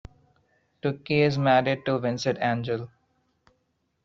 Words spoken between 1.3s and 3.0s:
married to Vincent Angell.